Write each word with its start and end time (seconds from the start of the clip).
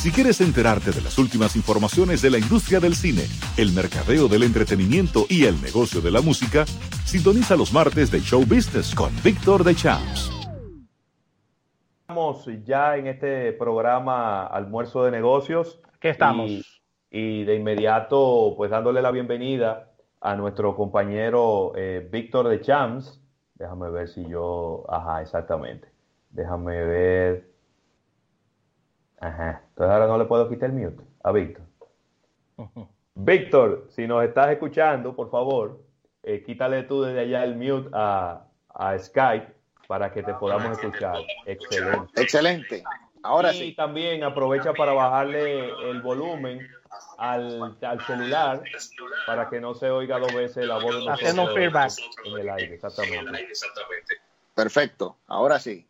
Si 0.00 0.10
quieres 0.10 0.40
enterarte 0.40 0.92
de 0.92 1.02
las 1.02 1.18
últimas 1.18 1.56
informaciones 1.56 2.22
de 2.22 2.30
la 2.30 2.38
industria 2.38 2.80
del 2.80 2.94
cine, 2.94 3.24
el 3.58 3.74
mercadeo 3.74 4.28
del 4.28 4.44
entretenimiento 4.44 5.26
y 5.28 5.44
el 5.44 5.60
negocio 5.60 6.00
de 6.00 6.10
la 6.10 6.22
música, 6.22 6.64
sintoniza 7.04 7.54
los 7.54 7.74
martes 7.74 8.10
de 8.10 8.20
Show 8.20 8.40
Business 8.46 8.94
con 8.94 9.10
Víctor 9.22 9.62
de 9.62 9.74
Champs. 9.74 10.30
Estamos 12.00 12.48
ya 12.64 12.96
en 12.96 13.08
este 13.08 13.52
programa 13.52 14.46
Almuerzo 14.46 15.04
de 15.04 15.10
Negocios. 15.10 15.82
¿Qué 16.00 16.08
estamos? 16.08 16.80
Y, 17.10 17.44
de 17.44 17.56
inmediato, 17.56 18.54
pues 18.56 18.70
dándole 18.70 19.02
la 19.02 19.10
bienvenida 19.10 19.90
a 20.22 20.34
nuestro 20.34 20.76
compañero 20.76 21.72
eh, 21.76 22.08
Víctor 22.10 22.48
de 22.48 22.62
Champs. 22.62 23.20
Déjame 23.54 23.90
ver 23.90 24.08
si 24.08 24.26
yo. 24.26 24.82
Ajá, 24.88 25.20
exactamente. 25.20 25.88
Déjame 26.30 26.84
ver. 26.86 27.49
Ajá. 29.20 29.62
Entonces 29.68 29.92
ahora 29.92 30.06
no 30.06 30.18
le 30.18 30.24
puedo 30.24 30.48
quitar 30.48 30.70
el 30.70 30.76
mute 30.76 31.02
a 31.22 31.32
Víctor. 31.32 31.64
Víctor, 33.14 33.86
si 33.90 34.06
nos 34.06 34.24
estás 34.24 34.50
escuchando, 34.50 35.14
por 35.14 35.30
favor, 35.30 35.80
eh, 36.22 36.42
quítale 36.42 36.82
tú 36.84 37.02
desde 37.02 37.20
allá 37.20 37.44
el 37.44 37.56
mute 37.56 37.90
a, 37.92 38.46
Skype 38.98 39.52
para 39.86 40.12
que 40.12 40.22
te 40.22 40.32
podamos 40.34 40.78
escuchar. 40.78 41.16
Excelente. 41.44 42.22
Excelente. 42.22 42.84
Ahora 43.22 43.52
sí. 43.52 43.64
Y 43.64 43.74
también 43.74 44.24
aprovecha 44.24 44.72
para 44.72 44.92
bajarle 44.92 45.68
el 45.90 46.00
volumen 46.00 46.66
al, 47.18 47.76
celular 48.06 48.62
para 49.26 49.50
que 49.50 49.60
no 49.60 49.74
se 49.74 49.90
oiga 49.90 50.18
dos 50.18 50.32
veces 50.32 50.66
la 50.66 50.76
voz 50.76 50.94
de 50.96 51.04
nosotros 51.04 51.54
feedback. 51.54 51.92
en 52.24 52.38
el 52.38 52.48
aire. 52.48 52.74
Exactamente. 52.74 53.46
Perfecto. 54.54 55.16
Ahora 55.26 55.58
sí. 55.58 55.86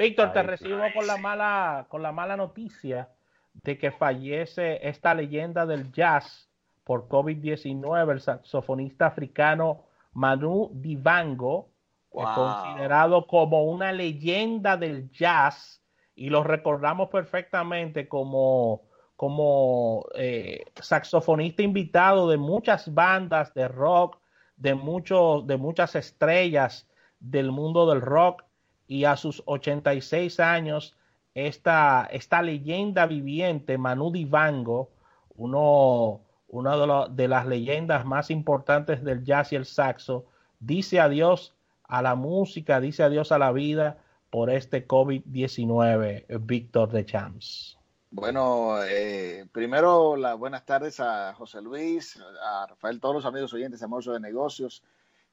Víctor, 0.00 0.32
te 0.32 0.42
recibo 0.42 0.80
con 0.94 1.06
la 1.06 1.18
mala, 1.18 1.86
con 1.90 2.02
la 2.02 2.10
mala 2.10 2.34
noticia 2.34 3.10
de 3.52 3.76
que 3.76 3.90
fallece 3.90 4.88
esta 4.88 5.12
leyenda 5.12 5.66
del 5.66 5.92
jazz 5.92 6.48
por 6.84 7.06
COVID-19, 7.06 8.10
el 8.10 8.20
saxofonista 8.20 9.06
africano 9.06 9.84
Manu 10.14 10.70
Dibango, 10.72 11.68
considerado 12.08 13.26
como 13.26 13.64
una 13.64 13.92
leyenda 13.92 14.78
del 14.78 15.10
jazz 15.10 15.82
y 16.14 16.30
lo 16.30 16.44
recordamos 16.44 17.10
perfectamente 17.10 18.08
como, 18.08 18.88
como 19.16 20.06
eh, 20.14 20.64
saxofonista 20.76 21.62
invitado 21.62 22.30
de 22.30 22.38
muchas 22.38 22.94
bandas 22.94 23.52
de 23.52 23.68
rock, 23.68 24.18
de, 24.56 24.74
muchos, 24.74 25.46
de 25.46 25.58
muchas 25.58 25.94
estrellas 25.94 26.88
del 27.18 27.52
mundo 27.52 27.86
del 27.86 28.00
rock 28.00 28.44
y 28.90 29.04
a 29.04 29.16
sus 29.16 29.40
86 29.46 30.40
años, 30.40 30.96
esta, 31.32 32.08
esta 32.10 32.42
leyenda 32.42 33.06
viviente, 33.06 33.78
Manu 33.78 34.10
Dibango, 34.10 34.90
uno, 35.36 36.22
una 36.48 37.06
de, 37.06 37.28
las 37.28 37.46
leyendas 37.46 38.04
más 38.04 38.32
importantes 38.32 39.04
del 39.04 39.22
jazz 39.22 39.52
y 39.52 39.56
el 39.56 39.64
saxo, 39.64 40.26
dice 40.58 40.98
adiós 40.98 41.54
a 41.84 42.02
la 42.02 42.16
música, 42.16 42.80
dice 42.80 43.04
adiós 43.04 43.30
a 43.30 43.38
la 43.38 43.52
vida 43.52 44.02
por 44.28 44.50
este 44.50 44.88
COVID-19, 44.88 46.24
Víctor 46.40 46.90
de 46.90 47.06
Champs. 47.06 47.78
Bueno, 48.10 48.82
eh, 48.82 49.46
primero 49.52 50.16
las 50.16 50.36
buenas 50.36 50.66
tardes 50.66 50.98
a 50.98 51.32
José 51.34 51.62
Luis, 51.62 52.20
a 52.42 52.66
Rafael, 52.66 52.98
todos 52.98 53.14
los 53.14 53.24
amigos 53.24 53.54
oyentes 53.54 53.78
de 53.78 54.12
de 54.12 54.18
Negocios, 54.18 54.82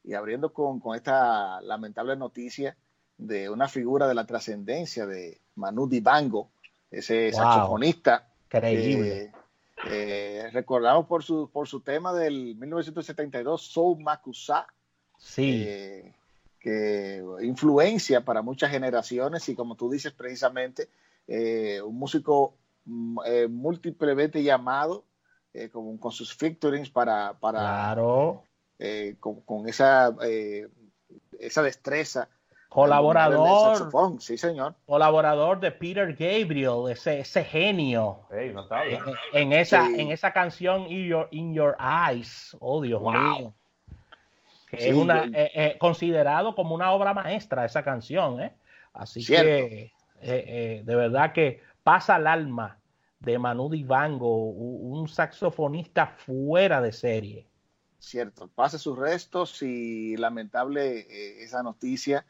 y 0.04 0.14
abriendo 0.14 0.54
con, 0.54 0.80
con 0.80 0.96
esta 0.96 1.60
lamentable 1.62 2.16
noticia 2.16 2.78
de 3.18 3.50
una 3.50 3.68
figura 3.68 4.08
de 4.08 4.14
la 4.14 4.26
trascendencia 4.26 5.06
de 5.06 5.42
Manu 5.56 5.88
Dibango, 5.88 6.52
ese 6.92 7.32
saxofonista. 7.34 8.28
Increíble. 8.46 9.32
Eh, 9.90 10.50
recordamos 10.54 11.06
por 11.06 11.24
su, 11.24 11.50
por 11.52 11.68
su 11.68 11.82
tema 11.82 12.14
del 12.14 12.56
1972, 12.56 13.62
Soul 13.62 14.00
Makusa. 14.02 14.68
Sí. 15.18 15.64
Eh, 15.66 16.14
que 16.60 17.24
influencia 17.42 18.22
para 18.26 18.42
muchas 18.42 18.72
generaciones 18.72 19.48
y 19.48 19.56
como 19.56 19.76
tú 19.76 19.90
dices 19.90 20.12
precisamente, 20.12 20.90
eh, 21.28 21.82
un 21.82 21.98
músico 21.98 22.56
mm, 22.86 23.20
múltiplemente 23.50 24.44
llamado 24.44 25.06
con, 25.72 25.98
con, 25.98 26.12
sus 26.12 26.36
featurings 26.36 26.90
para, 26.92 27.34
para 27.40 27.60
claro. 27.60 28.44
con, 29.20 29.42
con, 29.42 29.68
esa, 29.68 30.16
esa 31.40 31.64
destreza 31.64 32.30
Colaborador. 32.70 33.90
Sí, 34.20 34.38
señor. 34.38 34.76
Colaborador 34.86 35.60
de 35.60 35.72
Peter 35.72 36.14
Gabriel, 36.14 36.92
ese, 36.92 37.20
ese 37.20 37.44
genio. 37.44 38.28
en, 39.34 39.54
esa, 39.54 39.88
en 39.88 40.12
esa 40.12 40.32
canción 40.34 40.86
In 40.88 41.08
Your, 41.08 41.28
In 41.32 41.54
Your 41.54 41.78
Eyes. 41.80 42.56
Oh, 42.60 42.82
Dios 42.82 43.02
mío. 43.02 43.54
es 44.72 44.94
una, 44.94 45.26
eh, 45.26 45.52
eh, 45.54 45.78
considerado 45.80 46.56
como 46.56 46.76
una 46.76 46.92
obra 46.92 47.14
maestra 47.14 47.66
esa 47.66 47.84
canción, 47.84 48.42
¿eh? 48.42 48.54
Así 48.94 49.26
que 49.26 49.92
de 50.22 50.96
verdad 50.96 51.32
que 51.32 51.62
pasa 51.84 52.16
al 52.16 52.28
alma 52.28 52.80
de 53.20 53.40
Manu 53.40 53.70
Dibango, 53.70 54.50
un 54.50 55.08
saxofonista 55.08 56.08
fuera 56.08 56.82
de 56.82 56.92
serie. 56.92 57.48
Cierto, 58.00 58.50
pasa 58.54 58.78
sus 58.78 58.98
restos 58.98 59.62
y 59.62 60.18
lamentable 60.18 61.08
esa 61.44 61.64
noticia 61.64 62.26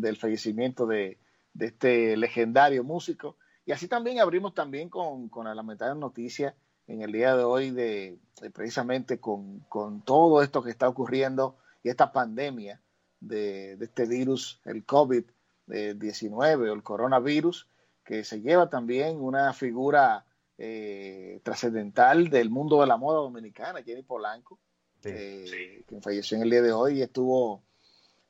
del 0.00 0.16
fallecimiento 0.16 0.86
de, 0.86 1.18
este 1.58 2.16
legendario 2.16 2.84
músico. 2.84 3.36
Y 3.64 3.72
así 3.72 3.88
también 3.88 4.20
abrimos 4.20 4.54
también 4.54 4.88
con, 4.88 5.30
la 5.44 5.54
lamentable 5.54 5.98
noticia 5.98 6.54
en 6.86 7.02
el 7.02 7.12
día 7.12 7.34
de 7.34 7.44
hoy 7.44 7.70
de, 7.70 8.18
precisamente 8.52 9.18
con, 9.18 9.64
todo 10.04 10.42
esto 10.42 10.62
que 10.62 10.70
está 10.70 10.88
ocurriendo 10.88 11.56
y 11.82 11.88
esta 11.88 12.12
pandemia 12.12 12.80
de, 13.20 13.72
este 13.80 14.06
virus, 14.06 14.60
el 14.64 14.86
COVID-19 14.86 16.70
o 16.70 16.72
el 16.72 16.82
coronavirus, 16.82 17.68
que 18.04 18.22
se 18.22 18.40
lleva 18.40 18.68
también 18.70 19.20
una 19.20 19.52
figura 19.52 20.26
eh, 20.58 21.40
trascendental 21.42 22.28
del 22.28 22.50
mundo 22.50 22.80
de 22.80 22.86
la 22.86 22.96
moda 22.96 23.18
dominicana, 23.18 23.82
Jenny 23.82 24.02
Polanco, 24.02 24.60
eh, 25.04 25.84
que 25.86 26.00
falleció 26.00 26.36
en 26.36 26.44
el 26.44 26.50
día 26.50 26.62
de 26.62 26.72
hoy 26.72 26.98
y 26.98 27.02
estuvo 27.02 27.62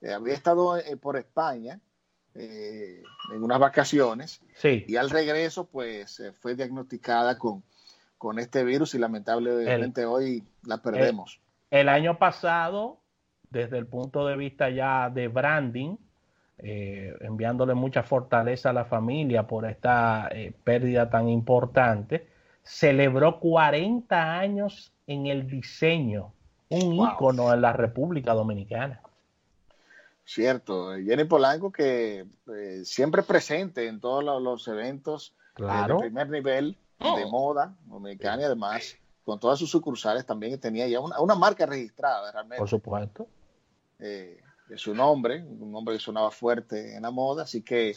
eh, 0.00 0.12
había 0.12 0.34
estado 0.34 0.76
eh, 0.76 0.96
por 0.96 1.16
España 1.16 1.80
eh, 2.34 3.02
en 3.32 3.42
unas 3.42 3.58
vacaciones 3.58 4.42
y 4.62 4.96
al 4.96 5.08
regreso 5.08 5.66
pues 5.66 6.22
fue 6.40 6.54
diagnosticada 6.54 7.38
con, 7.38 7.62
con 8.18 8.38
este 8.38 8.62
virus 8.62 8.94
y 8.94 8.98
lamentablemente 8.98 10.04
hoy 10.04 10.44
la 10.64 10.78
perdemos. 10.78 11.40
El, 11.70 11.88
año 11.88 12.18
pasado, 12.18 13.00
desde 13.50 13.78
el 13.78 13.86
punto 13.86 14.26
de 14.26 14.36
vista 14.36 14.68
ya 14.68 15.08
de 15.08 15.28
branding, 15.28 15.96
enviándole 16.58 17.74
mucha 17.74 18.02
fortaleza 18.02 18.70
a 18.70 18.72
la 18.72 18.84
familia 18.84 19.46
por 19.46 19.66
esta 19.66 20.30
pérdida 20.64 21.10
tan 21.10 21.28
importante, 21.28 22.28
celebró 22.62 23.40
40 23.40 24.38
años 24.38 24.92
en 25.06 25.26
el 25.26 25.46
diseño, 25.48 26.32
un 26.68 26.94
ícono 26.94 27.52
en 27.52 27.60
la 27.62 27.72
República 27.72 28.34
Dominicana. 28.34 29.00
Cierto, 30.26 30.96
Jenny 30.96 31.22
Polanco 31.22 31.70
que 31.70 32.26
eh, 32.48 32.80
siempre 32.84 33.22
presente 33.22 33.86
en 33.86 34.00
todos 34.00 34.24
los, 34.24 34.66
eventos 34.66 35.36
eh, 35.56 35.62
de 35.62 35.94
primer 35.94 36.28
nivel 36.28 36.76
de 36.98 37.24
oh. 37.24 37.30
moda 37.30 37.76
dominicana 37.84 38.42
y 38.42 38.44
además 38.46 38.96
con 39.24 39.38
todas 39.38 39.56
sus 39.56 39.70
sucursales 39.70 40.26
también 40.26 40.58
tenía 40.58 40.88
ya 40.88 40.98
una, 40.98 41.34
marca 41.36 41.64
registrada 41.64 42.32
realmente. 42.32 42.58
Por 42.58 42.68
supuesto. 42.68 43.28
Eh, 44.00 44.40
de 44.68 44.76
su 44.76 44.96
nombre, 44.96 45.44
un 45.44 45.70
nombre 45.70 45.94
que 45.94 46.00
sonaba 46.00 46.32
fuerte 46.32 46.96
en 46.96 47.02
la 47.02 47.12
moda, 47.12 47.44
así 47.44 47.62
que 47.62 47.94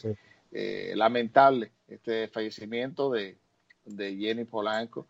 lamentable 0.93 1.71
este 1.87 2.27
fallecimiento 2.27 3.09
de, 3.09 3.39
de 3.85 4.15
Jenny 4.15 4.43
Polanco, 4.43 5.07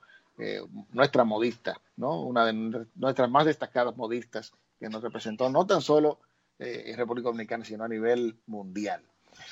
nuestra 0.94 1.26
modista, 1.26 1.82
¿no? 1.98 2.22
Una 2.22 2.46
de 2.46 2.88
nuestras 2.96 3.30
más 3.30 3.46
destacadas 3.46 3.98
modistas 3.98 4.54
que 4.80 4.88
nos 4.88 5.04
representó 5.04 5.50
no 5.50 5.68
tan 5.68 5.82
solo 5.82 6.20
eh, 6.60 6.84
en 6.88 6.98
República 6.98 7.30
Dominicana, 7.30 7.64
sino 7.64 7.86
a 7.86 7.88
nivel 7.88 8.38
mundial. 8.46 9.02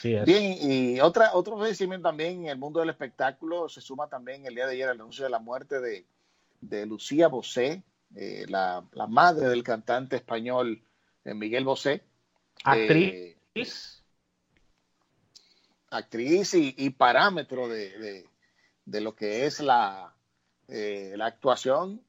Bien, 0.03 0.57
y 0.59 0.99
otra, 0.99 1.31
otro 1.33 1.57
fallecimiento 1.57 2.09
también 2.09 2.43
en 2.43 2.49
el 2.49 2.57
mundo 2.57 2.81
del 2.81 2.89
espectáculo 2.89 3.69
se 3.69 3.79
suma 3.79 4.09
también 4.09 4.45
el 4.45 4.53
día 4.53 4.67
de 4.67 4.73
ayer 4.73 4.89
el 4.89 4.99
anuncio 4.99 5.23
de 5.23 5.29
la 5.29 5.39
muerte 5.39 5.79
de, 5.79 6.05
de 6.59 6.85
Lucía 6.85 7.29
Bosé, 7.29 7.83
eh, 8.13 8.45
la, 8.49 8.83
la, 8.91 9.07
madre 9.07 9.47
del 9.47 9.63
cantante 9.63 10.17
español 10.17 10.83
eh, 11.23 11.33
Miguel 11.33 11.63
Bosé. 11.63 12.03
Actriz. 12.65 14.03
actriz 15.89 16.53
y, 16.55 16.89
parámetro 16.89 17.69
de, 17.69 17.97
de, 17.97 18.25
de, 18.83 19.01
lo 19.01 19.15
que 19.15 19.45
es 19.45 19.61
la, 19.61 20.13
la 20.67 21.25
actuación 21.25 22.01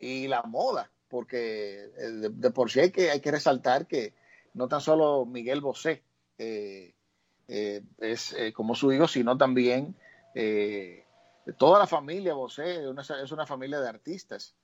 y 0.00 0.26
la 0.26 0.42
moda, 0.42 0.90
porque 1.08 1.90
de, 2.32 2.50
por 2.50 2.70
sí 2.70 2.80
hay 2.80 2.90
que, 2.90 3.10
hay 3.12 3.20
que 3.20 3.30
resaltar 3.30 3.86
que 3.86 4.14
no 4.54 4.68
tan 4.68 4.80
solo 4.80 5.26
Miguel 5.26 5.60
Bosé 5.60 6.02
eh, 6.38 6.94
eh, 7.48 7.82
es 7.98 8.32
eh, 8.32 8.52
como 8.52 8.74
su 8.74 8.92
hijo, 8.92 9.06
sino 9.06 9.36
también 9.36 9.94
toda 11.58 11.78
la 11.78 11.86
familia 11.86 12.34
Bosé 12.34 12.82
es 13.22 13.32
una 13.32 13.46
familia 13.46 13.80
de 13.80 13.88
artistas. 13.88 14.54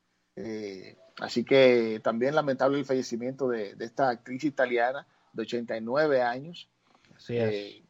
Así 1.20 1.44
que 1.44 2.00
también 2.02 2.34
lamentable 2.34 2.78
el 2.78 2.86
fallecimiento 2.86 3.48
de, 3.48 3.76
esta 3.78 4.08
actriz 4.08 4.44
italiana 4.44 5.06
de 5.32 5.42
89 5.42 6.22
años. 6.22 6.68
Así 7.14 7.36
es. 7.36 7.52
Eh, 7.52 7.84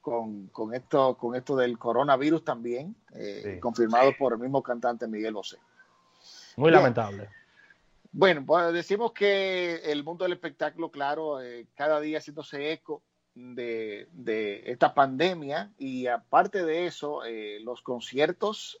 con, 0.00 0.50
esto, 0.72 1.18
con 1.18 1.34
esto 1.34 1.54
del 1.54 1.78
coronavirus 1.78 2.42
también, 2.42 2.96
confirmado 3.60 4.12
por 4.18 4.32
el 4.32 4.38
mismo 4.38 4.62
cantante 4.62 5.06
Miguel 5.06 5.34
Bosé. 5.34 5.58
Muy 6.56 6.70
lamentable. 6.70 7.28
Bueno, 8.10 8.72
decimos 8.72 9.12
que 9.12 9.76
el 9.84 10.02
mundo 10.02 10.24
del 10.24 10.32
espectáculo, 10.32 10.90
claro, 10.90 11.38
cada 11.74 12.00
día 12.00 12.18
haciéndose 12.18 12.72
eco 12.72 13.02
de, 13.34 14.62
esta 14.66 14.94
pandemia 14.94 15.72
y 15.78 16.06
aparte 16.06 16.64
de 16.64 16.86
eso, 16.86 17.20
los 17.60 17.82
conciertos 17.82 18.78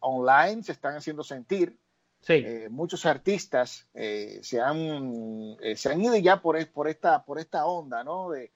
online 0.00 0.62
se 0.62 0.72
están 0.72 0.96
haciendo 0.96 1.22
sentir. 1.22 1.78
Eh, 2.26 2.68
muchos 2.70 3.04
artistas 3.04 3.86
eh, 3.92 4.40
se, 4.42 4.60
han, 4.60 5.56
eh, 5.60 5.76
se 5.76 5.90
han 5.90 6.00
ido 6.00 6.16
ya 6.16 6.40
por, 6.40 6.66
por, 6.72 6.88
esta, 6.88 7.24
por 7.24 7.38
esta 7.38 7.66
onda, 7.66 8.02
¿no? 8.02 8.30
De, 8.30 8.50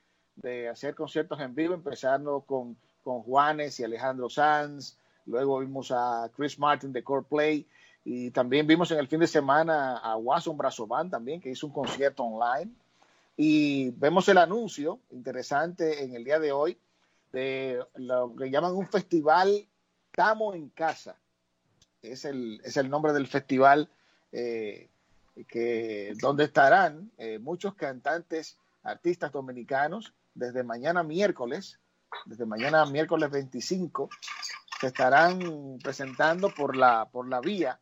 hacer 0.70 0.94
conciertos 0.94 1.40
en 1.40 1.52
vivo, 1.56 1.74
empezando 1.74 2.42
con, 2.42 2.76
con 3.02 3.22
Juanes 3.22 3.80
y 3.80 3.84
Alejandro 3.84 4.30
Sanz, 4.30 4.96
luego 5.26 5.58
vimos 5.58 5.90
a 5.90 6.30
Chris 6.36 6.60
Martin 6.60 6.92
de 6.92 7.02
Coreplay 7.02 7.66
y 8.04 8.30
también 8.30 8.66
vimos 8.66 8.90
en 8.90 8.98
el 8.98 9.08
fin 9.08 9.20
de 9.20 9.26
semana 9.26 9.98
a 9.98 10.16
Wasson 10.16 10.56
Brazovan 10.56 11.10
también, 11.10 11.40
que 11.40 11.50
hizo 11.50 11.66
un 11.66 11.72
concierto 11.72 12.24
online. 12.24 12.72
Y 13.36 13.90
vemos 13.90 14.28
el 14.28 14.38
anuncio 14.38 15.00
interesante 15.10 16.02
en 16.02 16.14
el 16.14 16.24
día 16.24 16.38
de 16.38 16.52
hoy 16.52 16.78
de 17.32 17.84
lo 17.94 18.34
que 18.34 18.50
llaman 18.50 18.74
un 18.74 18.88
festival 18.88 19.68
Tamo 20.12 20.54
en 20.54 20.70
Casa 20.70 21.16
es 22.02 22.24
el, 22.24 22.60
es 22.64 22.76
el 22.76 22.90
nombre 22.90 23.12
del 23.12 23.26
festival 23.26 23.90
eh, 24.32 24.88
que, 25.48 26.14
donde 26.20 26.44
estarán 26.44 27.10
eh, 27.18 27.38
muchos 27.38 27.74
cantantes, 27.74 28.58
artistas 28.82 29.32
dominicanos, 29.32 30.14
desde 30.34 30.62
mañana 30.62 31.02
miércoles, 31.02 31.78
desde 32.26 32.46
mañana 32.46 32.84
miércoles 32.86 33.30
25, 33.30 34.08
se 34.80 34.88
estarán 34.88 35.78
presentando 35.82 36.50
por 36.54 36.76
la, 36.76 37.08
por 37.10 37.28
la 37.28 37.40
vía 37.40 37.80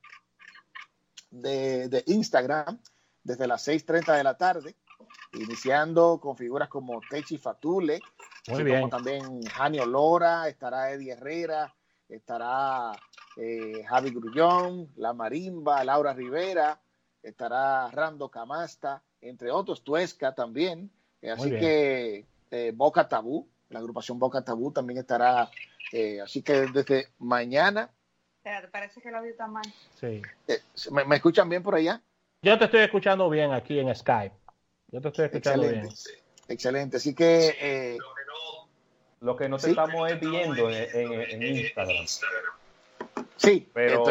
de, 1.31 2.03
Instagram 2.07 2.81
desde 3.23 3.47
las 3.47 3.67
6.30 3.67 4.17
de 4.17 4.25
la 4.25 4.37
tarde, 4.37 4.77
iniciando 5.35 6.19
con 6.21 6.37
figuras 6.37 6.69
como 6.69 7.01
Techi 7.11 7.39
Fatule, 7.39 8.01
como 8.47 8.89
también 8.89 9.43
Jani 9.43 9.81
Olora, 9.81 10.49
estará 10.49 10.93
Eddie 10.93 11.13
Herrera, 11.13 11.75
estará 12.09 12.93
eh, 13.37 13.85
Javi 13.87 14.11
Grullón, 14.11 14.91
La 14.97 15.13
Marimba, 15.13 15.83
Laura 15.85 16.15
Rivera, 16.15 16.81
estará 17.23 17.91
Rando 17.91 18.31
Camasta, 18.31 19.03
entre 19.21 19.51
otros, 19.51 19.83
Tuesca 19.83 20.35
también. 20.35 20.91
Eh, 21.21 21.31
así 21.31 21.51
que 21.51 22.27
eh, 22.51 22.73
Boca 22.75 23.09
Tabú, 23.09 23.49
la 23.69 23.79
agrupación 23.79 24.19
Boca 24.19 24.45
Tabú 24.45 24.73
también 24.73 24.99
estará. 24.99 25.51
así 26.23 26.43
que 26.43 26.67
desde 26.67 27.09
mañana. 27.19 27.91
parece 28.71 29.01
que 29.01 29.09
el 29.09 29.15
audio 29.15 29.31
está 29.31 29.47
mal. 29.47 29.65
Sí. 30.01 30.23
¿me, 30.91 31.17
escuchan 31.17 31.49
bien 31.49 31.63
por 31.63 31.75
allá? 31.75 32.01
Yo 32.43 32.59
te 32.59 32.67
estoy 32.67 32.81
escuchando 32.81 33.29
bien 33.29 33.53
aquí 33.53 33.79
en 33.79 33.95
Skype. 33.95 34.35
Yo 34.89 35.01
te 35.01 35.09
estoy 35.09 35.25
escuchando 35.27 35.65
Excelente. 35.65 35.95
bien. 36.05 36.25
Excelente. 36.49 36.97
Así 36.99 37.15
que. 37.15 37.99
Lo 39.21 39.35
que 39.35 39.49
no 39.49 39.57
te 39.57 39.71
estamos 39.71 40.21
viendo 40.21 40.71
en 40.71 41.43
Instagram. 41.43 42.07
Sí, 43.37 43.69
pero, 43.73 44.05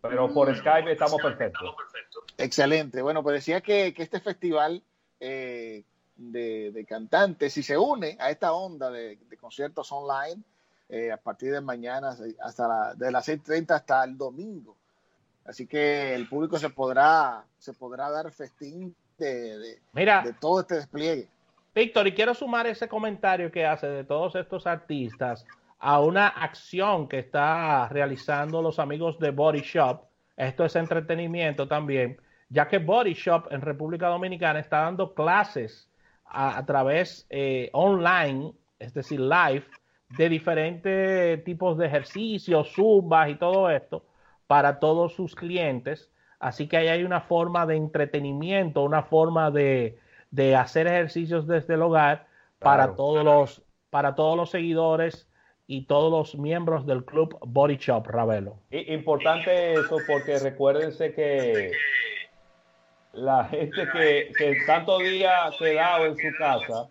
pero 0.00 0.32
por 0.32 0.54
Skype 0.56 0.92
estamos 0.92 1.20
perfectos. 1.20 1.74
Excelente. 2.36 3.02
Bueno, 3.02 3.22
pues 3.22 3.34
decía 3.34 3.60
que, 3.60 3.94
este 3.96 4.20
festival 4.20 4.82
eh, 5.20 5.84
de, 6.18 6.84
cantantes, 6.86 7.52
si 7.52 7.62
se 7.62 7.78
une 7.78 8.16
a 8.18 8.30
esta 8.30 8.52
onda 8.52 8.90
de, 8.90 9.18
conciertos 9.40 9.90
online, 9.92 10.42
eh, 10.88 11.12
a 11.12 11.16
partir 11.16 11.52
de 11.52 11.60
mañana 11.60 12.16
hasta 12.42 12.94
de 12.94 13.10
las 13.10 13.28
6.30 13.28 13.70
hasta 13.70 14.04
el 14.04 14.18
domingo. 14.18 14.76
Así 15.44 15.66
que 15.66 16.14
el 16.14 16.28
público 16.28 16.58
se 16.58 16.68
podrá, 16.68 17.44
se 17.58 17.72
podrá 17.72 18.10
dar 18.10 18.30
festín 18.32 18.94
de, 19.16 19.78
de 19.94 20.36
todo 20.38 20.60
este 20.60 20.74
despliegue. 20.76 21.28
Víctor, 21.74 22.08
y 22.08 22.12
quiero 22.12 22.34
sumar 22.34 22.66
ese 22.66 22.88
comentario 22.88 23.50
que 23.50 23.64
hace 23.64 23.86
de 23.86 24.04
todos 24.04 24.34
estos 24.34 24.66
artistas 24.66 25.46
a 25.78 26.00
una 26.00 26.26
acción 26.28 27.08
que 27.08 27.20
está 27.20 27.88
realizando 27.88 28.60
los 28.60 28.78
amigos 28.78 29.18
de 29.18 29.30
Body 29.30 29.60
Shop. 29.60 30.02
Esto 30.36 30.64
es 30.64 30.74
entretenimiento 30.76 31.68
también, 31.68 32.20
ya 32.48 32.66
que 32.66 32.78
Body 32.78 33.14
Shop 33.14 33.46
en 33.50 33.60
República 33.60 34.08
Dominicana 34.08 34.58
está 34.58 34.80
dando 34.80 35.14
clases 35.14 35.87
a, 36.30 36.64
través 36.66 37.26
eh, 37.30 37.70
online, 37.72 38.52
es 38.78 38.94
decir, 38.94 39.20
live, 39.20 39.64
de 40.16 40.28
diferentes 40.28 41.44
tipos 41.44 41.76
de 41.78 41.86
ejercicios, 41.86 42.72
zumbas 42.72 43.30
y 43.30 43.34
todo 43.34 43.70
esto 43.70 44.04
para 44.46 44.78
todos 44.78 45.14
sus 45.14 45.34
clientes. 45.34 46.10
Así 46.40 46.68
que 46.68 46.76
ahí 46.76 46.88
hay 46.88 47.04
una 47.04 47.20
forma 47.20 47.66
de 47.66 47.76
entretenimiento, 47.76 48.82
una 48.82 49.02
forma 49.02 49.50
de, 49.50 49.98
de 50.30 50.56
hacer 50.56 50.86
ejercicios 50.86 51.46
desde 51.46 51.74
el 51.74 51.82
hogar 51.82 52.26
para 52.58 52.94
todos 52.94 53.24
los 53.24 53.62
para 53.90 54.14
todos 54.14 54.36
los 54.36 54.50
seguidores 54.50 55.28
y 55.66 55.84
todos 55.84 56.10
los 56.10 56.40
miembros 56.40 56.86
del 56.86 57.04
club 57.04 57.38
Body 57.46 57.76
Shop, 57.76 58.06
Ravelo. 58.06 58.56
Importante 58.70 59.74
eso 59.74 59.98
porque 60.06 60.38
recuérdense 60.38 61.12
que 61.14 61.72
la 63.12 63.44
gente 63.44 63.86
que, 63.92 64.56
tanto 64.66 64.98
día 64.98 65.50
quedado 65.58 66.06
en 66.06 66.16
su 66.16 66.28
casa, 66.38 66.88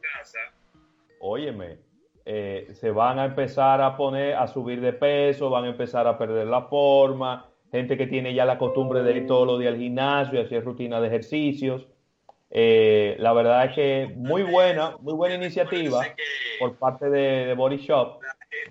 óyeme, 1.20 1.78
eh, 2.26 2.68
se 2.74 2.92
van 2.92 3.20
a 3.20 3.26
empezar 3.26 3.82
a 3.82 3.96
poner, 3.96 4.36
a 4.36 4.48
subir 4.48 4.82
de 4.82 4.94
peso, 4.94 5.50
van 5.50 5.66
a 5.66 5.70
empezar 5.70 6.08
a 6.08 6.18
perder 6.18 6.48
la 6.48 6.64
forma, 6.64 7.46
gente 7.72 7.98
que 7.98 8.08
tiene 8.08 8.34
ya 8.34 8.46
la 8.46 8.58
costumbre 8.58 9.04
de 9.04 9.18
ir 9.18 9.28
todos 9.28 9.48
los 9.48 9.60
días 9.60 9.74
al 9.74 9.80
gimnasio 9.80 10.42
hacer 10.42 10.64
rutina 10.64 11.00
de 11.00 11.08
ejercicios. 11.08 11.88
Eh, 12.50 13.18
la 13.20 13.34
verdad 13.34 13.66
es 13.66 13.76
que 13.76 14.14
muy 14.16 14.44
buena, 14.44 14.96
muy 15.02 15.14
buena 15.14 15.36
iniciativa 15.36 16.06
por 16.60 16.78
parte 16.78 17.10
de, 17.10 17.46
de 17.46 17.54
Body 17.54 17.78
Shop 17.78 18.20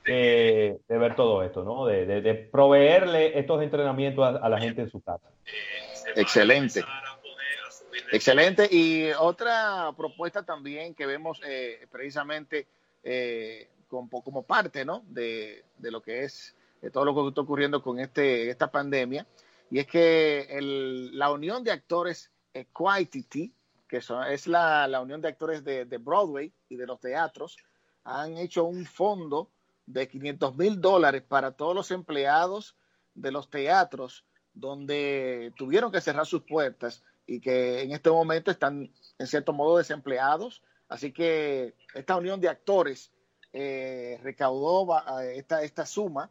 de, 0.04 0.80
ver 0.88 1.14
todo 1.14 1.42
esto, 1.42 1.64
¿no? 1.64 1.86
De, 1.86 2.48
proveerle 2.50 3.38
estos 3.38 3.62
entrenamientos 3.62 4.38
a, 4.40 4.48
la 4.48 4.58
gente 4.58 4.82
en 4.82 4.90
su 4.90 5.00
casa. 5.02 5.28
Excelente. 6.14 6.82
Excelente. 8.12 8.68
Y 8.70 9.10
otra 9.12 9.92
propuesta 9.96 10.44
también 10.44 10.94
que 10.94 11.06
vemos 11.06 11.40
eh, 11.44 11.86
precisamente 11.90 12.66
eh, 13.02 13.70
como, 13.88 14.42
parte, 14.42 14.84
¿no? 14.84 15.04
De, 15.06 15.64
lo 15.80 16.02
que 16.02 16.24
es 16.24 16.54
todo 16.92 17.04
lo 17.04 17.14
que 17.14 17.28
está 17.28 17.40
ocurriendo 17.40 17.82
con 17.82 17.98
este, 17.98 18.50
esta 18.50 18.70
pandemia. 18.70 19.26
Y 19.70 19.78
es 19.78 19.86
que 19.86 20.58
la 21.12 21.30
unión 21.32 21.64
de 21.64 21.72
actores 21.72 22.30
Equity, 22.54 23.52
que 23.88 23.98
es 23.98 24.46
la, 24.46 24.86
la, 24.88 25.00
unión 25.00 25.20
de 25.20 25.28
actores 25.28 25.64
de, 25.64 25.84
de 25.84 25.98
Broadway 25.98 26.52
y 26.68 26.76
de 26.76 26.86
los 26.86 27.00
teatros, 27.00 27.56
han 28.04 28.36
hecho 28.36 28.64
un 28.64 28.86
fondo 28.86 29.50
de 29.86 30.08
500 30.08 30.56
mil 30.56 30.80
dólares 30.80 31.22
para 31.22 31.52
todos 31.52 31.74
los 31.74 31.90
empleados 31.90 32.76
de 33.14 33.30
los 33.30 33.50
teatros 33.50 34.24
donde 34.52 35.52
tuvieron 35.56 35.92
que 35.92 36.00
cerrar 36.00 36.26
sus 36.26 36.42
puertas 36.42 37.02
y 37.26 37.40
que 37.40 37.82
en 37.82 37.92
este 37.92 38.10
momento 38.10 38.50
están 38.50 38.90
en 39.18 39.26
cierto 39.26 39.52
modo 39.52 39.78
desempleados. 39.78 40.62
Así 40.88 41.12
que 41.12 41.74
esta 41.94 42.16
unión 42.16 42.40
de 42.40 42.48
actores 42.48 43.12
eh, 43.52 44.20
recaudó 44.22 44.86
esta, 45.34 45.62
esta 45.62 45.86
suma 45.86 46.30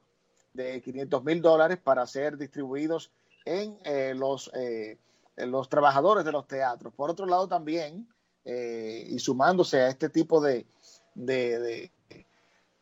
de 0.54 0.82
500 0.82 1.24
mil 1.24 1.42
dólares 1.42 1.78
para 1.84 2.08
ser 2.08 2.38
distribuidos 2.38 3.12
en, 3.44 3.78
eh, 3.84 4.14
los, 4.16 4.50
eh, 4.54 4.98
los 5.36 5.68
trabajadores 5.68 6.24
de 6.24 6.32
los 6.32 6.48
teatros. 6.48 6.94
Por 6.94 7.10
otro 7.10 7.26
lado 7.26 7.48
también, 7.48 8.08
y 8.48 9.18
sumándose 9.18 9.82
a 9.82 9.88
este 9.88 10.08
tipo 10.08 10.40
de, 10.40 10.68
de, 11.16 11.92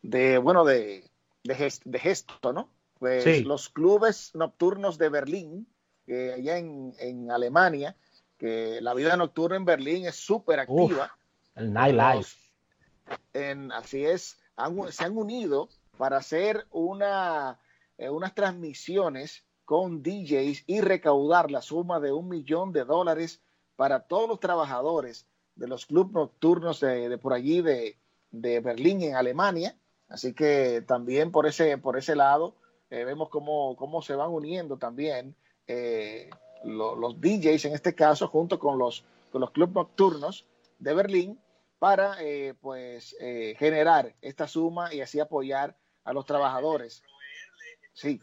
de 0.02 0.38
bueno, 0.38 0.66
de, 0.66 1.10
de, 1.44 2.00
gesto, 2.00 2.52
¿no? 2.52 2.70
Pues 3.00 3.46
los 3.46 3.70
clubes 3.70 4.36
nocturnos 4.36 4.98
de 4.98 5.10
Berlín, 5.10 5.68
allá 6.08 6.58
en, 6.58 6.94
en, 7.00 7.32
Alemania, 7.32 7.96
que 8.38 8.80
la 8.82 8.94
vida 8.94 9.16
nocturna 9.16 9.58
en 9.58 9.66
Berlín 9.66 10.06
es 10.06 10.16
súper 10.16 10.60
activa. 10.60 11.16
el 11.56 11.74
nightlife. 11.74 12.38
En, 13.34 13.72
así 13.72 14.06
es, 14.06 14.40
se 14.90 15.04
han 15.04 15.18
unido 15.18 15.70
para 15.98 16.18
hacer 16.18 16.66
una, 16.72 17.60
eh, 17.98 18.10
unas 18.10 18.34
transmisiones 18.34 19.44
con 19.66 20.04
DJs 20.04 20.64
y 20.68 20.82
recaudar 20.82 21.52
la 21.52 21.62
suma 21.62 22.00
de 22.00 22.12
un 22.12 22.28
millón 22.28 22.74
de 22.74 22.86
dólares 22.86 23.42
para 23.76 24.02
todos 24.02 24.28
los 24.28 24.40
trabajadores 24.40 25.28
de 25.56 25.68
los 25.68 25.86
clubes 25.86 26.14
nocturnos 26.14 26.80
de, 26.80 27.18
por 27.18 27.34
allí 27.34 27.62
de, 27.62 27.98
de 28.32 28.60
Berlín 28.60 29.02
en 29.04 29.16
Alemania 29.16 29.78
Así 30.14 30.34
que 30.34 30.84
también 30.88 31.32
por 31.32 31.48
ese, 31.48 31.80
por 31.80 31.98
ese 31.98 32.16
lado 32.16 32.56
eh, 32.92 33.04
vemos 33.04 33.30
cómo, 33.30 33.76
cómo, 33.76 34.04
se 34.04 34.14
van 34.14 34.30
uniendo 34.30 34.78
también 34.78 35.36
eh, 35.68 36.30
los 36.64 37.20
DJs 37.20 37.66
en 37.66 37.74
este 37.74 37.94
caso 37.94 38.28
junto 38.28 38.60
con 38.60 38.78
los, 38.78 39.04
con 39.32 39.42
los 39.42 39.52
clubes 39.52 39.76
nocturnos 39.76 40.46
de 40.80 40.94
Berlín 40.94 41.40
para 41.80 42.16
eh, 42.22 42.54
pues 42.62 43.16
generar 43.58 44.16
esta 44.22 44.48
suma 44.48 44.94
y 44.94 45.02
así 45.02 45.20
apoyar 45.20 45.76
a 46.06 46.14
los 46.14 46.26
trabajadores. 46.26 47.04
Sí. 47.94 48.22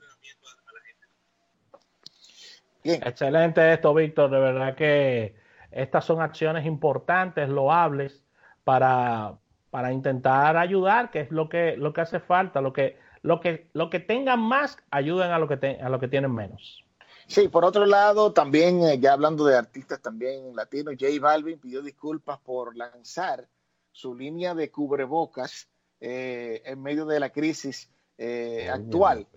Bien. 2.82 3.02
Excelente 3.04 3.72
esto, 3.72 3.92
Víctor. 3.92 4.30
De 4.30 4.38
verdad 4.38 4.74
que 4.74 5.34
estas 5.70 6.04
son 6.04 6.20
acciones 6.20 6.66
importantes, 6.66 7.48
loables, 7.48 8.24
para, 8.64 9.38
para 9.70 9.92
intentar 9.92 10.56
ayudar, 10.56 11.10
que 11.10 11.20
es 11.20 11.30
lo 11.30 11.48
que, 11.48 11.76
lo 11.76 11.92
que 11.92 12.00
hace 12.00 12.20
falta, 12.20 12.60
lo 12.60 12.72
que, 12.72 12.98
lo 13.22 13.40
que, 13.40 13.68
lo 13.72 13.90
que 13.90 14.00
tengan 14.00 14.40
más, 14.40 14.78
ayuden 14.90 15.30
a 15.30 15.38
lo 15.38 15.48
que, 15.48 15.78
a 15.80 15.88
lo 15.88 16.00
que 16.00 16.08
tienen 16.08 16.34
menos. 16.34 16.84
Sí, 17.30 17.46
por 17.46 17.64
otro 17.64 17.86
lado, 17.86 18.32
también, 18.32 18.82
eh, 18.82 18.98
ya 18.98 19.12
hablando 19.12 19.44
de 19.44 19.56
artistas 19.56 20.02
también 20.02 20.56
latinos, 20.56 20.96
J 20.98 21.12
Balvin 21.20 21.60
pidió 21.60 21.80
disculpas 21.80 22.40
por 22.40 22.76
lanzar 22.76 23.46
su 23.92 24.16
línea 24.16 24.52
de 24.52 24.68
cubrebocas 24.68 25.68
eh, 26.00 26.60
en 26.64 26.82
medio 26.82 27.06
de 27.06 27.20
la 27.20 27.30
crisis 27.30 27.88
eh, 28.18 28.68
actual. 28.68 29.28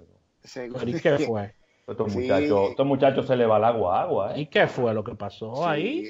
¿Y 0.87 0.99
qué 0.99 1.19
fue? 1.19 1.53
Estos, 1.85 2.85
muchachos, 2.85 3.27
se 3.27 3.35
le 3.35 3.45
va 3.45 3.57
el 3.57 3.63
agua 3.63 4.01
agua. 4.01 4.37
¿Y 4.39 4.47
qué 4.47 4.65
fue 4.65 4.91
lo 4.95 5.03
que 5.03 5.13
pasó 5.13 5.67
ahí? 5.67 6.09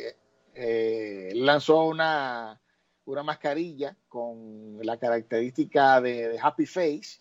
lanzó 1.33 1.83
una, 1.83 2.61
una 3.03 3.23
mascarilla 3.23 3.97
con 4.07 4.77
la 4.81 4.95
característica 4.95 5.99
de, 5.99 6.39
Happy 6.41 6.65
Face, 6.65 7.19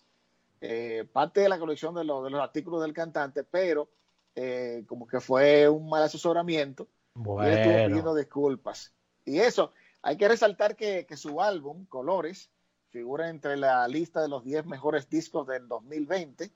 eh, 0.61 1.05
parte 1.11 1.41
de 1.41 1.49
la 1.49 1.59
colección 1.59 1.93
de, 1.95 2.05
los 2.05 2.33
artículos 2.35 2.81
del 2.81 2.93
cantante, 2.93 3.43
pero 3.43 3.89
eh, 4.35 4.83
como 4.87 5.07
que 5.07 5.19
fue 5.19 5.69
un 5.69 5.89
mal 5.89 6.03
asesoramiento 6.03 6.87
y 7.15 7.45
él 7.45 7.53
estuvo 7.53 7.85
pidiendo 7.87 8.15
disculpas. 8.15 8.93
Y 9.25 9.39
eso, 9.39 9.73
hay 10.01 10.17
que 10.17 10.27
resaltar 10.27 10.75
que, 10.75 11.05
su 11.15 11.41
álbum, 11.41 11.85
Colores, 11.85 12.49
figura 12.89 13.29
entre 13.29 13.57
la 13.57 13.87
lista 13.87 14.21
de 14.21 14.27
los 14.27 14.43
10 14.43 14.65
mejores 14.65 15.09
discos 15.09 15.47
del 15.47 15.67
2020, 15.67 16.51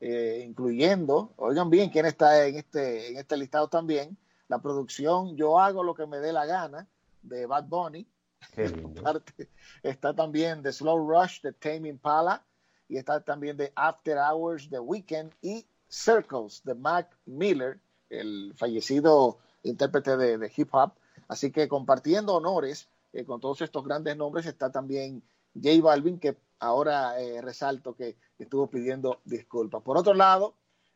eh, 0.00 0.44
incluyendo, 0.46 1.32
oigan 1.36 1.70
bien 1.70 1.90
quién 1.90 2.06
está 2.06 2.46
en 2.46 2.56
este, 2.56 3.08
en 3.10 3.18
este 3.18 3.36
listado 3.36 3.68
también, 3.68 4.16
la 4.48 4.60
producción 4.60 5.36
Yo 5.36 5.58
hago 5.58 5.82
lo 5.82 5.94
que 5.94 6.06
me 6.06 6.18
dé 6.18 6.32
la 6.32 6.46
gana 6.46 6.88
de 7.22 7.46
Bad 7.46 7.64
Bunny, 7.64 8.06
está 9.82 10.14
también 10.14 10.62
The 10.62 10.72
Slow 10.72 11.08
Rush 11.08 11.42
de 11.42 11.52
Tame 11.52 11.88
Impala 11.88 12.44
y 12.88 12.96
está 12.96 13.20
también 13.20 13.56
de 13.56 13.72
After 13.74 14.16
Hours 14.16 14.70
The 14.70 14.78
Weekend 14.78 15.34
y 15.42 15.66
Circles 15.88 16.62
de 16.64 16.74
Mac 16.74 17.08
Miller, 17.26 17.78
el 18.10 18.54
fallecido 18.56 19.38
intérprete 19.62 20.16
de, 20.16 20.52
hip 20.54 20.68
hop. 20.72 20.92
Así 21.28 21.50
que 21.50 21.68
compartiendo 21.68 22.34
honores 22.34 22.88
eh, 23.12 23.24
con 23.24 23.40
todos 23.40 23.60
estos 23.62 23.84
grandes 23.84 24.16
nombres 24.16 24.46
está 24.46 24.70
también 24.70 25.22
J 25.54 25.82
Balvin, 25.82 26.18
que 26.18 26.36
ahora 26.60 27.20
eh, 27.20 27.40
resalto 27.40 27.94
que 27.94 28.16
estuvo 28.38 28.68
pidiendo 28.68 29.20
disculpas. 29.24 29.82
Por 29.82 29.96
otro 29.96 30.14
lado, 30.14 30.54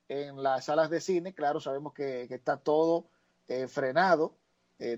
en 0.08 0.42
las 0.42 0.66
salas 0.66 0.90
de 0.90 1.00
cine, 1.00 1.32
claro, 1.34 1.60
sabemos 1.60 1.92
que, 1.94 2.24
está 2.24 2.56
todo 2.56 3.06
eh, 3.48 3.68
frenado 3.68 4.34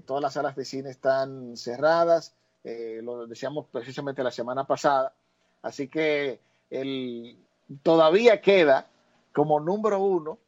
todas 0.07 0.23
las 0.23 0.33
salas 0.33 0.57
de 0.57 0.65
cine 0.65 0.89
están 0.89 1.59
cerradas, 1.59 2.35
lo 2.65 3.27
decíamos 3.27 3.67
precisamente 3.71 4.23
la 4.23 4.31
semana 4.31 4.67
pasada, 4.67 5.13
así 5.61 5.89
que 5.89 6.41
el, 6.71 7.37
todavía 7.83 8.41
queda 8.41 8.89
como 9.35 9.61
número 9.61 10.03
uno 10.03 10.39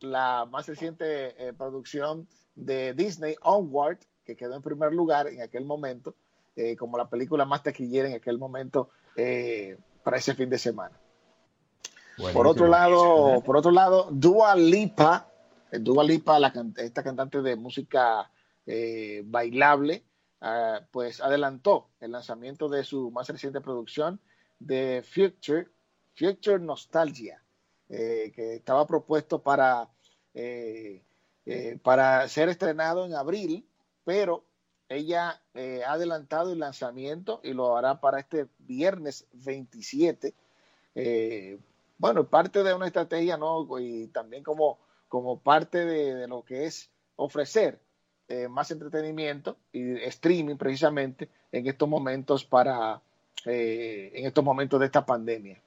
la 0.00 0.46
más 0.50 0.66
reciente 0.66 1.48
eh, 1.48 1.52
producción 1.52 2.26
de 2.54 2.94
Disney, 2.94 3.36
Onward, 3.42 3.98
que 4.24 4.36
quedó 4.36 4.56
en 4.56 4.62
primer 4.62 4.94
lugar 4.94 5.26
en 5.28 5.42
aquel 5.42 5.66
momento, 5.66 6.14
como 6.78 6.98
la 6.98 7.08
película 7.08 7.46
más 7.46 7.62
taquillera 7.62 8.08
en 8.08 8.14
aquel 8.14 8.38
momento 8.38 8.90
para 10.02 10.18
ese 10.18 10.34
fin 10.34 10.50
de 10.50 10.58
semana. 10.58 11.00
Por 12.34 12.46
otro 12.46 12.66
lado, 12.66 13.42
por 13.42 13.56
otro 13.56 13.70
lado, 13.70 14.08
Dua 14.10 14.54
Lipa, 14.54 15.30
Dua 15.72 16.04
Lipa, 16.04 16.38
la, 16.38 16.52
esta 16.76 17.02
cantante 17.02 17.40
de 17.40 17.56
música 17.56 18.30
eh, 18.66 19.22
bailable, 19.24 20.04
ah, 20.40 20.80
pues 20.90 21.20
adelantó 21.20 21.88
el 22.00 22.12
lanzamiento 22.12 22.68
de 22.68 22.84
su 22.84 23.10
más 23.10 23.28
reciente 23.28 23.60
producción 23.60 24.20
de 24.58 25.02
Future, 25.02 25.68
Future 26.14 26.58
Nostalgia, 26.58 27.42
eh, 27.90 28.32
que 28.34 28.54
estaba 28.54 28.86
propuesto 28.86 29.42
para, 29.42 29.90
eh, 30.32 31.02
para 31.82 32.26
ser 32.28 32.48
estrenado 32.48 33.04
en 33.04 33.14
abril, 33.14 33.66
pero 34.04 34.44
ella 34.88 35.40
ha 35.54 35.92
adelantado 35.92 36.52
el 36.52 36.60
lanzamiento 36.60 37.40
y 37.44 37.52
lo 37.52 37.76
hará 37.76 38.00
para 38.00 38.20
este 38.20 38.48
viernes 38.58 39.26
27. 39.32 40.34
bueno, 41.98 42.24
parte 42.26 42.62
de 42.64 42.74
una 42.74 42.86
estrategia, 42.86 43.36
¿no? 43.36 43.66
Y 43.78 44.08
también 44.08 44.42
como, 44.42 44.78
como 45.08 45.38
parte 45.38 45.84
de 45.84 46.26
lo 46.26 46.42
que 46.44 46.64
es 46.64 46.90
ofrecer 47.16 47.78
eh, 48.30 48.46
más 48.46 48.70
entretenimiento 48.70 49.56
y 49.72 49.96
streaming 50.04 50.54
precisamente 50.54 51.28
en 51.50 51.66
estos 51.66 51.88
momentos 51.88 52.44
para 52.44 53.02
eh, 53.44 54.12
en 54.14 54.24
estos 54.24 54.44
momentos 54.44 54.78
de 54.78 54.86
esta 54.86 55.04
pandemia. 55.04 55.60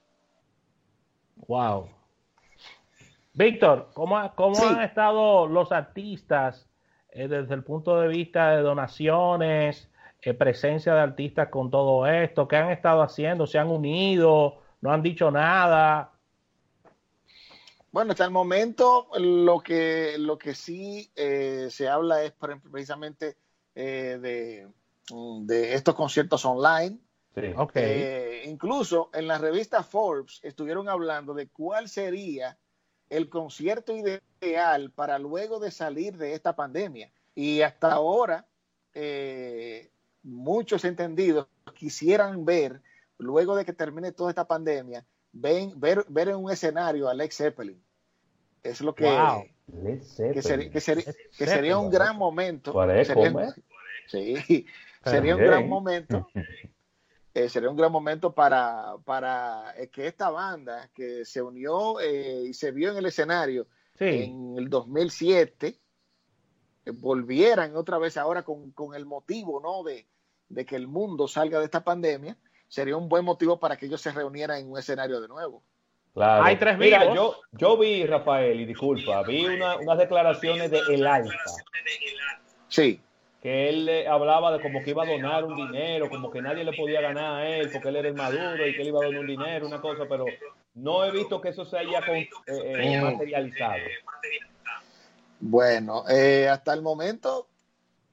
Wow. 1.46 1.90
Víctor, 3.34 3.90
¿cómo, 3.92 4.32
cómo 4.34 4.56
han 4.66 4.80
estado 4.82 5.46
los 5.46 5.72
artistas 5.72 6.66
eh, 7.10 7.28
desde 7.28 7.54
el 7.54 7.62
punto 7.62 8.00
de 8.00 8.08
vista 8.08 8.50
de 8.50 8.62
donaciones, 8.62 9.90
presencia 10.38 10.94
de 10.94 11.00
artistas 11.00 11.48
con 11.48 11.70
todo 11.70 12.06
esto? 12.06 12.48
¿Qué 12.48 12.56
han 12.56 12.70
estado 12.70 13.02
haciendo? 13.02 13.46
¿Se 13.46 13.58
han 13.58 13.68
unido? 13.68 14.62
¿No 14.80 14.92
han 14.92 15.02
dicho 15.02 15.30
nada? 15.30 16.14
Bueno, 17.94 18.10
hasta 18.10 18.24
el 18.24 18.32
momento 18.32 19.06
lo 19.20 19.60
que, 19.60 20.16
lo 20.18 20.36
que 20.36 20.52
sí 20.52 21.12
eh, 21.14 21.68
se 21.70 21.88
habla 21.88 22.24
es 22.24 22.32
precisamente 22.32 23.36
eh, 23.72 24.18
de, 24.20 25.72
estos 25.72 25.94
conciertos 25.94 26.44
online. 26.44 26.98
Eh, 27.36 28.42
incluso 28.46 29.10
en 29.14 29.28
la 29.28 29.38
revista 29.38 29.84
Forbes 29.84 30.40
estuvieron 30.42 30.88
hablando 30.88 31.34
de 31.34 31.48
cuál 31.50 31.88
sería 31.88 32.58
el 33.16 33.28
concierto 33.28 33.94
ideal 33.96 34.90
para 34.90 35.18
luego 35.18 35.60
de 35.60 35.70
salir 35.70 36.16
de 36.16 36.34
esta 36.34 36.56
pandemia. 36.56 37.10
Y 37.34 37.62
hasta 37.62 37.92
ahora, 37.92 38.46
muchos 40.22 40.84
entendidos 40.84 41.46
quisieran 41.74 42.44
ver, 42.44 42.82
luego 43.18 43.56
de 43.56 43.64
que 43.64 43.72
termine 43.72 44.12
toda 44.12 44.30
esta 44.30 44.46
pandemia, 44.46 45.04
ven, 45.32 45.78
ver, 45.78 46.04
ver 46.08 46.28
en 46.28 46.36
un 46.36 46.50
escenario 46.50 47.08
a 47.08 47.14
Lex 47.14 47.36
Zeppelin. 47.36 47.80
Es 48.62 48.80
lo 48.80 48.94
que, 48.94 49.04
que, 49.92 50.80
sería 51.46 51.78
un 51.78 51.90
gran 51.90 52.16
momento. 52.16 52.72
Sería, 53.04 53.54
sí, 54.08 54.66
sería 55.04 55.36
un 55.36 55.42
gran 55.42 55.68
momento. 55.68 56.26
Eh, 57.34 57.48
sería 57.48 57.68
un 57.68 57.76
gran 57.76 57.90
momento 57.90 58.32
para, 58.32 58.94
para 59.04 59.74
eh, 59.76 59.88
que 59.88 60.06
esta 60.06 60.30
banda 60.30 60.88
que 60.94 61.24
se 61.24 61.42
unió 61.42 61.98
eh, 62.00 62.44
y 62.48 62.54
se 62.54 62.70
vio 62.70 62.92
en 62.92 62.98
el 62.98 63.06
escenario 63.06 63.66
en 63.98 64.56
el 64.56 64.68
2007 64.68 65.78
volvieran 66.94 67.76
otra 67.76 67.98
vez 67.98 68.16
ahora 68.16 68.42
con, 68.42 68.70
con 68.72 68.94
el 68.94 69.06
motivo 69.06 69.60
¿no? 69.60 69.82
de, 69.82 70.06
de 70.48 70.64
que 70.64 70.76
el 70.76 70.86
mundo 70.88 71.28
salga 71.28 71.58
de 71.58 71.64
esta 71.64 71.82
pandemia 71.84 72.36
sería 72.68 72.96
un 72.96 73.08
buen 73.08 73.24
motivo 73.24 73.58
para 73.58 73.76
que 73.76 73.86
ellos 73.86 74.00
se 74.00 74.12
reunieran 74.12 74.58
en 74.58 74.70
un 74.70 74.78
escenario 74.78 75.20
de 75.20 75.28
nuevo. 75.28 75.62
Hay 76.16 76.56
tres 76.56 76.78
Mira, 76.78 77.12
yo, 77.12 77.36
yo 77.52 77.76
vi, 77.76 78.06
Rafael, 78.06 78.60
y 78.60 78.66
disculpa, 78.66 79.22
vi 79.24 79.46
unas 79.46 79.98
declaraciones 79.98 80.70
de 80.70 80.80
El 80.88 81.06
Alfa. 81.06 81.34
Sí. 82.68 83.00
Que 83.44 83.68
él 83.68 84.06
hablaba 84.08 84.52
de 84.52 84.62
como 84.62 84.82
que 84.82 84.90
iba 84.90 85.02
a 85.02 85.06
donar 85.06 85.44
un 85.44 85.54
dinero, 85.54 86.08
como 86.08 86.30
que 86.30 86.40
nadie 86.40 86.64
le 86.64 86.72
podía 86.72 87.02
ganar 87.02 87.42
a 87.42 87.46
él 87.46 87.68
porque 87.70 87.90
él 87.90 87.96
era 87.96 88.08
el 88.08 88.14
maduro 88.14 88.66
y 88.66 88.74
que 88.74 88.80
él 88.80 88.88
iba 88.88 89.00
a 89.02 89.04
donar 89.04 89.20
un 89.20 89.26
dinero, 89.26 89.66
una 89.66 89.82
cosa, 89.82 90.04
pero 90.08 90.24
no 90.72 91.04
he 91.04 91.10
visto 91.10 91.42
que 91.42 91.50
eso 91.50 91.66
se 91.66 91.76
haya 91.76 92.00
eh, 92.08 92.30
eh, 92.46 93.00
materializado. 93.02 93.76
Bueno, 95.40 96.04
eh, 96.08 96.48
hasta 96.48 96.72
el 96.72 96.80
momento 96.80 97.46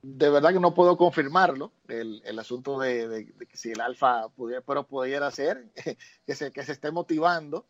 de 0.01 0.29
verdad 0.29 0.51
que 0.51 0.59
no 0.59 0.73
puedo 0.73 0.97
confirmarlo, 0.97 1.71
el, 1.87 2.21
el 2.25 2.39
asunto 2.39 2.79
de, 2.79 3.33
que 3.47 3.57
si 3.57 3.71
el 3.71 3.81
alfa 3.81 4.29
pudiera, 4.29 4.61
pero 4.61 4.85
pudiera 4.85 5.29
ser, 5.31 5.71
que 6.25 6.35
se, 6.35 6.51
que 6.51 6.63
se 6.63 6.71
esté 6.71 6.91
motivando 6.91 7.65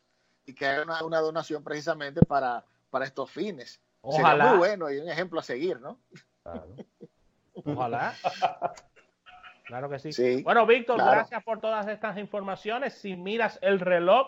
y 0.45 0.53
que 0.53 0.65
haga 0.65 1.05
una, 1.05 1.19
donación 1.19 1.63
precisamente 1.63 2.21
para, 2.23 2.65
para 2.89 3.05
estos 3.05 3.29
fines. 3.29 3.81
Ojalá. 4.01 4.31
Sería 4.31 4.49
muy 4.49 4.57
bueno 4.57 4.91
y 4.91 4.97
un 4.97 5.09
ejemplo 5.09 5.39
a 5.39 5.43
seguir, 5.43 5.79
¿no? 5.79 5.99
Ojalá. 7.53 8.13
Claro 9.63 9.89
que 9.89 9.99
sí. 9.99 10.43
bueno, 10.43 10.65
Víctor, 10.65 10.97
gracias 10.97 11.41
por 11.45 11.61
todas 11.61 11.87
estas 11.87 12.17
informaciones. 12.17 12.93
Si 12.95 13.15
miras 13.15 13.57
el 13.61 13.79
reloj, 13.79 14.27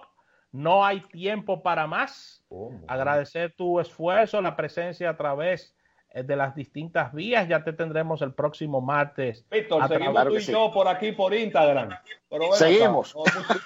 no 0.53 0.85
hay 0.85 1.01
tiempo 1.01 1.61
para 1.61 1.85
más. 1.85 2.45
Agradecer 2.87 3.53
tu 3.53 3.81
esfuerzo, 3.81 4.41
la 4.41 4.55
presencia 4.55 5.09
a 5.09 5.17
través 5.17 5.75
eh, 6.11 6.23
de 6.23 6.37
las 6.37 6.55
distintas 6.55 7.11
vías. 7.11 7.49
Ya 7.49 7.61
te 7.61 7.73
tendremos 7.73 8.21
el 8.21 8.33
próximo 8.33 8.79
martes. 8.79 9.45
Víctor, 9.51 9.85
seguimos 9.89 10.23
tú 10.27 10.37
y 10.37 10.43
yo 10.43 10.71
por 10.71 10.87
aquí 10.87 11.11
por 11.11 11.33
Instagram. 11.33 11.89
seguimos. 12.53 13.13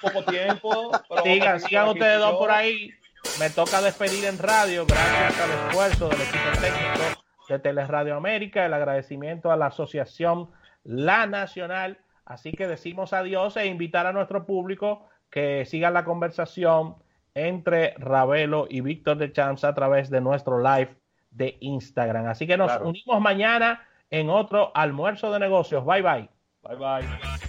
poco 0.00 0.24
tiempo. 0.24 0.90
sigan, 1.22 1.60
sigan 1.60 1.88
ustedes 1.90 2.18
dos 2.18 2.36
por 2.38 2.50
ahí. 2.50 2.90
Me 3.38 3.50
toca 3.50 3.80
despedir 3.82 4.24
en 4.24 4.38
radio 4.38 4.84
gracias 4.84 5.40
al 5.40 5.68
esfuerzo 5.68 6.08
del 6.08 6.22
equipo 6.22 6.60
técnico 6.60 7.17
de 7.48 7.58
Teleradio 7.58 8.16
América, 8.16 8.64
el 8.64 8.74
agradecimiento 8.74 9.50
a 9.50 9.56
la 9.56 9.66
asociación 9.66 10.50
La 10.84 11.26
Nacional. 11.26 11.98
Así 12.24 12.52
que 12.52 12.66
decimos 12.66 13.12
adiós 13.12 13.56
e 13.56 13.66
invitar 13.66 14.06
a 14.06 14.12
nuestro 14.12 14.44
público 14.44 15.06
que 15.30 15.64
siga 15.64 15.90
la 15.90 16.04
conversación 16.04 16.96
entre 17.34 17.94
Ravelo 17.98 18.66
y 18.68 18.80
Víctor 18.80 19.16
de 19.18 19.32
Chanza 19.32 19.68
a 19.68 19.74
través 19.74 20.10
de 20.10 20.20
nuestro 20.20 20.62
live 20.62 20.96
de 21.30 21.56
Instagram. 21.60 22.26
Así 22.26 22.46
que 22.46 22.56
nos 22.56 22.80
unimos 22.80 23.20
mañana 23.20 23.86
en 24.10 24.30
otro 24.30 24.72
almuerzo 24.74 25.32
de 25.32 25.38
negocios. 25.38 25.84
Bye 25.84 26.02
bye. 26.02 26.28
Bye 26.62 26.76
bye. 26.76 27.47